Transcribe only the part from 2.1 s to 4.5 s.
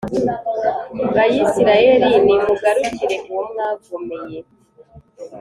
nimugarukire Uwo mwagomeye!